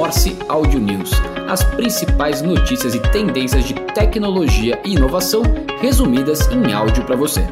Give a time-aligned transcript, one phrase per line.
[0.00, 1.10] Morse Audio News,
[1.46, 5.42] as principais notícias e tendências de tecnologia e inovação
[5.78, 7.42] resumidas em áudio para você.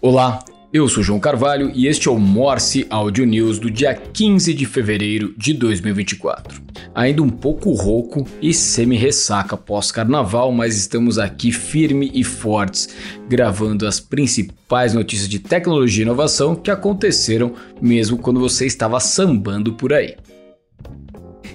[0.00, 0.42] Olá,
[0.72, 4.64] eu sou João Carvalho e este é o Morse Audio News do dia 15 de
[4.64, 6.69] fevereiro de 2024.
[6.94, 12.88] Ainda um pouco rouco e semi-ressaca pós-carnaval, mas estamos aqui firme e fortes,
[13.28, 19.74] gravando as principais notícias de tecnologia e inovação que aconteceram mesmo quando você estava sambando
[19.74, 20.16] por aí.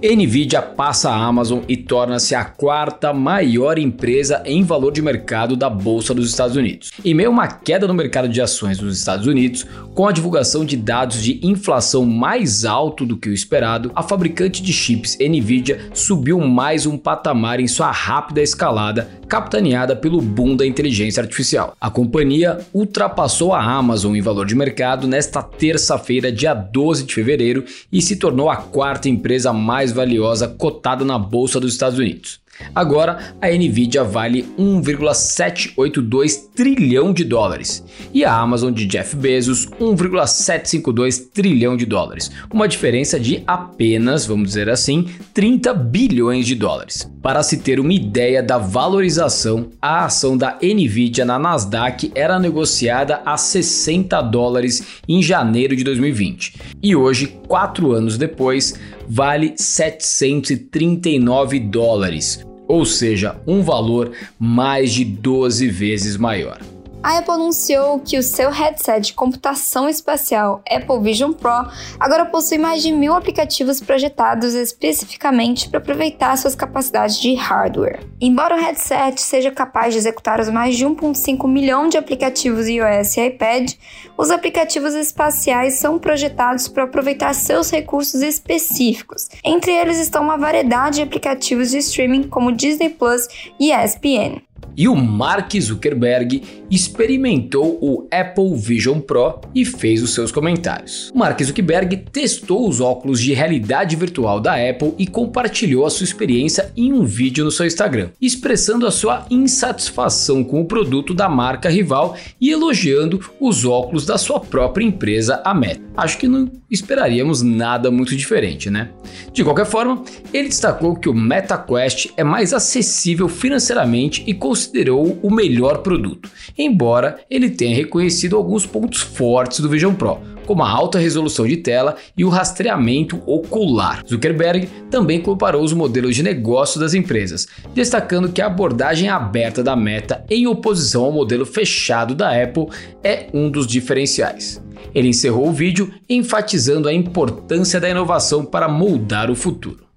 [0.00, 5.68] Nvidia passa a Amazon e torna-se a quarta maior empresa em valor de mercado da
[5.68, 6.92] Bolsa dos Estados Unidos.
[7.04, 9.66] Em meio a uma queda no mercado de ações dos Estados Unidos,
[9.96, 14.62] com a divulgação de dados de inflação mais alto do que o esperado, a fabricante
[14.62, 20.64] de chips Nvidia subiu mais um patamar em sua rápida escalada, capitaneada pelo boom da
[20.64, 21.76] inteligência artificial.
[21.80, 27.64] A companhia ultrapassou a Amazon em valor de mercado nesta terça-feira, dia 12 de fevereiro,
[27.92, 32.40] e se tornou a quarta empresa mais mais valiosa cotada na bolsa dos Estados Unidos.
[32.74, 41.18] Agora, a Nvidia vale 1,782 trilhão de dólares e a Amazon de Jeff Bezos 1,752
[41.32, 47.08] trilhão de dólares, uma diferença de apenas, vamos dizer assim, 30 bilhões de dólares.
[47.22, 53.22] Para se ter uma ideia da valorização, a ação da Nvidia na Nasdaq era negociada
[53.24, 62.44] a 60 dólares em janeiro de 2020 e hoje, quatro anos depois, vale 739 dólares,
[62.66, 66.60] ou seja, um valor mais de 12 vezes maior.
[67.00, 71.68] A Apple anunciou que o seu headset de computação espacial Apple Vision Pro
[71.98, 78.00] agora possui mais de mil aplicativos projetados especificamente para aproveitar suas capacidades de hardware.
[78.20, 83.16] Embora o headset seja capaz de executar os mais de 1,5 milhão de aplicativos iOS
[83.16, 83.72] e iPad,
[84.16, 89.28] os aplicativos espaciais são projetados para aproveitar seus recursos específicos.
[89.44, 94.42] Entre eles estão uma variedade de aplicativos de streaming como Disney Plus e ESPN.
[94.78, 96.40] E o Mark Zuckerberg
[96.70, 101.10] experimentou o Apple Vision Pro e fez os seus comentários.
[101.12, 106.04] O Mark Zuckerberg testou os óculos de realidade virtual da Apple e compartilhou a sua
[106.04, 111.28] experiência em um vídeo no seu Instagram, expressando a sua insatisfação com o produto da
[111.28, 115.82] marca rival e elogiando os óculos da sua própria empresa, a Meta.
[115.96, 118.90] Acho que não esperaríamos nada muito diferente, né?
[119.32, 124.34] De qualquer forma, ele destacou que o MetaQuest é mais acessível financeiramente e
[124.68, 130.62] considerou o melhor produto, embora ele tenha reconhecido alguns pontos fortes do Vision Pro, como
[130.62, 134.04] a alta resolução de tela e o rastreamento ocular.
[134.06, 139.74] Zuckerberg também comparou os modelos de negócio das empresas, destacando que a abordagem aberta da
[139.74, 142.66] Meta em oposição ao modelo fechado da Apple
[143.02, 144.62] é um dos diferenciais.
[144.94, 149.87] Ele encerrou o vídeo enfatizando a importância da inovação para moldar o futuro.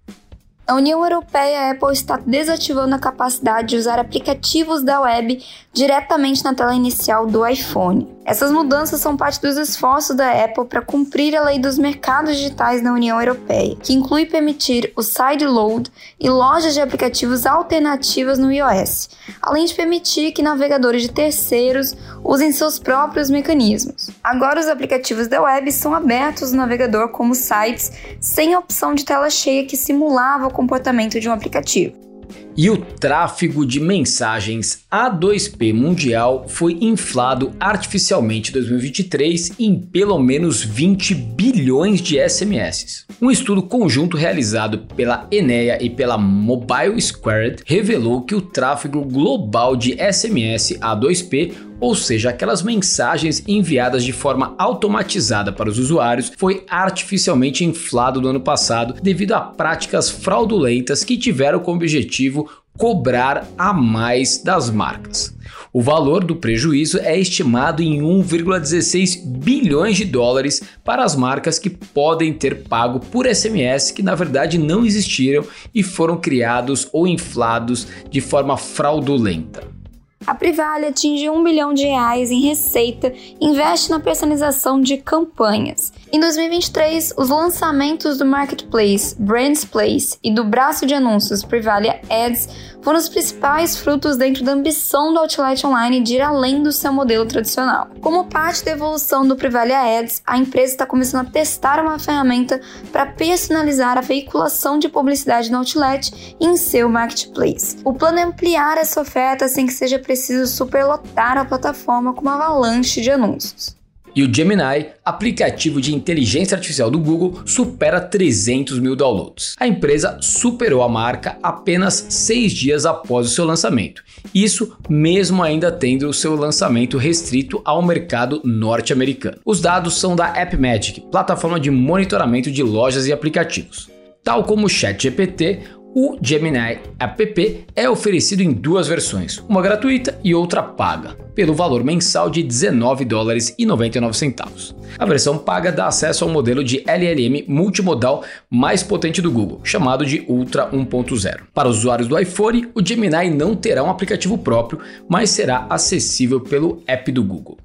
[0.71, 5.43] A União Europeia e a Apple está desativando a capacidade de usar aplicativos da web
[5.73, 8.07] diretamente na tela inicial do iPhone.
[8.23, 12.81] Essas mudanças são parte dos esforços da Apple para cumprir a lei dos mercados digitais
[12.81, 19.09] na União Europeia, que inclui permitir o sideload e lojas de aplicativos alternativas no iOS,
[19.41, 24.11] além de permitir que navegadores de terceiros usem seus próprios mecanismos.
[24.23, 29.03] Agora, os aplicativos da web são abertos no navegador como sites sem a opção de
[29.03, 32.10] tela cheia que simulava o comportamento de um aplicativo.
[32.55, 40.63] E o tráfego de mensagens A2P mundial foi inflado artificialmente em 2023 em pelo menos
[40.63, 43.05] 20 bilhões de SMS.
[43.21, 49.75] Um estudo conjunto realizado pela Enea e pela Mobile Squared revelou que o tráfego global
[49.75, 56.63] de SMS A2P ou seja, aquelas mensagens enviadas de forma automatizada para os usuários, foi
[56.69, 62.47] artificialmente inflado no ano passado devido a práticas fraudulentas que tiveram como objetivo
[62.77, 65.35] cobrar a mais das marcas.
[65.73, 71.69] O valor do prejuízo é estimado em 1,16 bilhões de dólares para as marcas que
[71.69, 77.87] podem ter pago por SMS que na verdade não existiram e foram criados ou inflados
[78.09, 79.80] de forma fraudulenta.
[80.26, 85.91] A Privale atinge um bilhão de reais em receita e investe na personalização de campanhas.
[86.13, 92.49] Em 2023, os lançamentos do Marketplace, Brands Place e do braço de anúncios Privale Ads
[92.81, 96.91] foram os principais frutos dentro da ambição do Outlet Online de ir além do seu
[96.91, 97.87] modelo tradicional.
[98.02, 102.59] Como parte da evolução do Privalia Ads, a empresa está começando a testar uma ferramenta
[102.91, 107.78] para personalizar a veiculação de publicidade no Outlet em seu marketplace.
[107.85, 112.35] O plano é ampliar essa oferta sem que seja preciso superlotar a plataforma com uma
[112.35, 113.79] avalanche de anúncios.
[114.13, 119.55] E o Gemini, aplicativo de inteligência artificial do Google, supera 300 mil downloads.
[119.58, 124.03] A empresa superou a marca apenas seis dias após o seu lançamento.
[124.35, 129.37] Isso mesmo ainda tendo o seu lançamento restrito ao mercado norte-americano.
[129.46, 133.90] Os dados são da AppMagic, plataforma de monitoramento de lojas e aplicativos.
[134.23, 135.61] Tal como o ChatGPT,
[135.93, 141.84] o Gemini App é oferecido em duas versões, uma gratuita e outra paga, pelo valor
[141.84, 144.76] mensal de 19 dólares e 99 centavos.
[144.97, 150.05] A versão paga dá acesso ao modelo de LLM multimodal mais potente do Google, chamado
[150.05, 151.41] de Ultra 1.0.
[151.53, 154.79] Para usuários do iPhone, o Gemini não terá um aplicativo próprio,
[155.09, 157.58] mas será acessível pelo app do Google.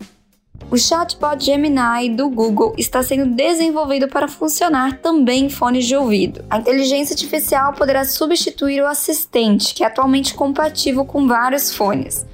[0.69, 6.45] O chatbot Gemini do Google está sendo desenvolvido para funcionar também em fones de ouvido.
[6.51, 12.27] A inteligência artificial poderá substituir o assistente, que é atualmente compatível com vários fones.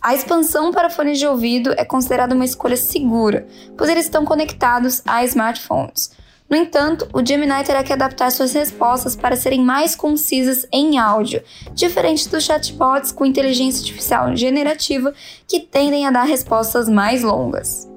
[0.00, 3.46] A expansão para fones de ouvido é considerada uma escolha segura,
[3.76, 6.12] pois eles estão conectados a smartphones.
[6.50, 11.42] No entanto, o Gemini terá que adaptar suas respostas para serem mais concisas em áudio,
[11.72, 15.14] diferente dos chatbots com inteligência artificial generativa
[15.46, 17.88] que tendem a dar respostas mais longas.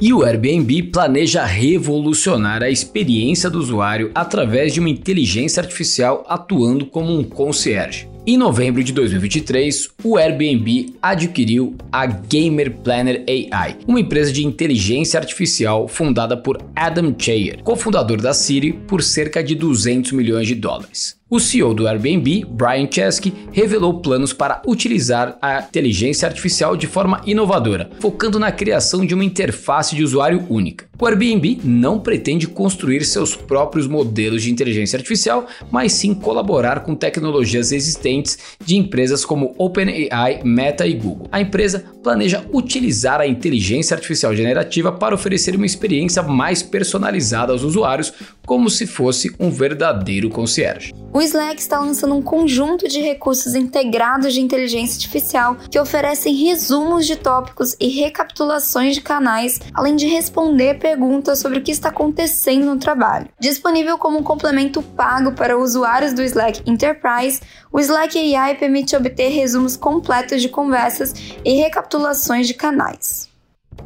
[0.00, 6.86] E o Airbnb planeja revolucionar a experiência do usuário através de uma inteligência artificial atuando
[6.86, 8.10] como um concierge.
[8.24, 15.18] Em novembro de 2023, o Airbnb adquiriu a Gamer Planner AI, uma empresa de inteligência
[15.18, 21.20] artificial fundada por Adam Cheyer, cofundador da Siri, por cerca de 200 milhões de dólares.
[21.28, 27.22] O CEO do Airbnb, Brian Chesky, revelou planos para utilizar a inteligência artificial de forma
[27.24, 30.84] inovadora, focando na criação de uma interface de usuário única.
[31.00, 36.94] O Airbnb não pretende construir seus próprios modelos de inteligência artificial, mas sim colaborar com
[36.94, 38.02] tecnologias existentes
[38.64, 41.28] de empresas como OpenAI, Meta e Google.
[41.30, 47.62] A empresa planeja utilizar a inteligência artificial generativa para oferecer uma experiência mais personalizada aos
[47.62, 48.12] usuários,
[48.46, 50.92] como se fosse um verdadeiro concierge.
[51.12, 57.06] O Slack está lançando um conjunto de recursos integrados de inteligência artificial que oferecem resumos
[57.06, 62.64] de tópicos e recapitulações de canais, além de responder perguntas sobre o que está acontecendo
[62.64, 63.28] no trabalho.
[63.38, 67.40] Disponível como um complemento pago para usuários do Slack Enterprise,
[67.70, 73.31] o Slack AI permite obter resumos completos de conversas e recapitulações de canais.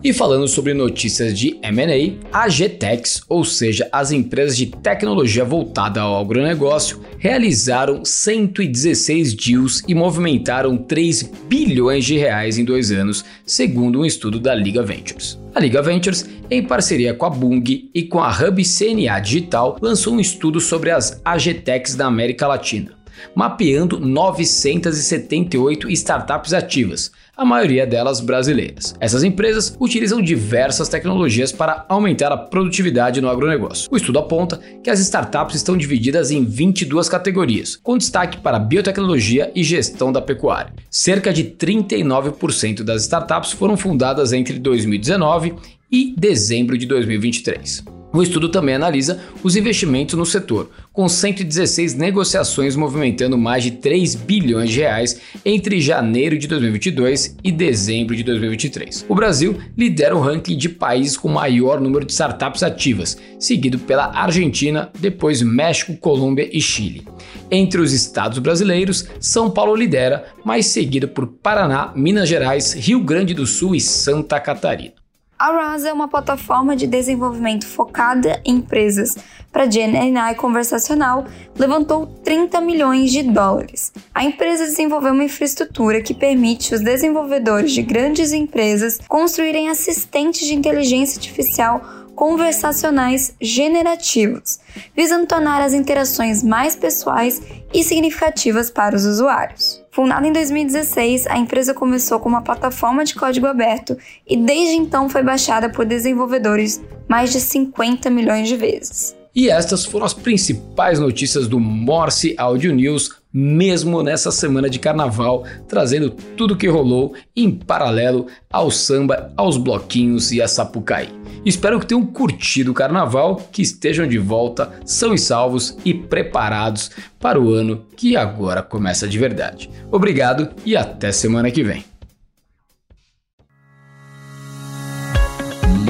[0.07, 6.01] E falando sobre notícias de M&A, a GTEX, ou seja, as empresas de tecnologia voltada
[6.01, 13.99] ao agronegócio, realizaram 116 deals e movimentaram 3 bilhões de reais em dois anos, segundo
[13.99, 15.41] um estudo da Liga Ventures.
[15.53, 20.15] A Liga Ventures, em parceria com a Bung e com a Hub CNA Digital, lançou
[20.15, 22.97] um estudo sobre as AGTECs da América Latina
[23.35, 28.95] mapeando 978 startups ativas, a maioria delas brasileiras.
[28.99, 33.89] Essas empresas utilizam diversas tecnologias para aumentar a produtividade no agronegócio.
[33.93, 39.53] O estudo aponta que as startups estão divididas em 22 categorias, com destaque para biotecnologia
[39.55, 40.73] e gestão da pecuária.
[40.91, 45.55] Cerca de 39% das startups foram fundadas entre 2019
[45.93, 47.96] e dezembro de 2023.
[48.13, 54.15] O estudo também analisa os investimentos no setor, com 116 negociações movimentando mais de 3
[54.15, 59.05] bilhões de reais entre janeiro de 2022 e dezembro de 2023.
[59.09, 64.07] O Brasil lidera o ranking de países com maior número de startups ativas, seguido pela
[64.17, 67.07] Argentina, depois México, Colômbia e Chile.
[67.51, 73.35] Entre os estados brasileiros, São Paulo lidera, mas seguido por Paraná, Minas Gerais, Rio Grande
[73.35, 75.06] do Sul e Santa Catarina.
[75.39, 79.17] A Rasa é uma plataforma de desenvolvimento focada em empresas
[79.53, 83.93] para GenAI conversacional, levantou 30 milhões de dólares.
[84.15, 90.55] A empresa desenvolveu uma infraestrutura que permite os desenvolvedores de grandes empresas construírem assistentes de
[90.55, 91.83] inteligência artificial
[92.15, 94.59] conversacionais generativos,
[94.97, 97.43] visando tornar as interações mais pessoais
[97.75, 99.86] e significativas para os usuários.
[99.97, 103.97] Fundada em 2016, a empresa começou com uma plataforma de código aberto
[104.29, 109.17] e desde então foi baixada por desenvolvedores mais de 50 milhões de vezes.
[109.35, 115.45] E estas foram as principais notícias do Morse Audio News, mesmo nessa semana de carnaval,
[115.69, 121.11] trazendo tudo que rolou em paralelo ao samba, aos bloquinhos e a Sapucaí.
[121.45, 126.91] Espero que tenham curtido o carnaval, que estejam de volta, são e salvos e preparados
[127.21, 129.69] para o ano que agora começa de verdade.
[129.93, 131.96] Obrigado e até semana que vem.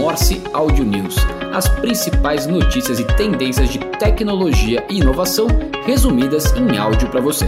[0.06, 1.16] Morse Audio News.
[1.52, 5.48] As principais notícias e tendências de tecnologia e inovação
[5.84, 7.46] resumidas em áudio para você.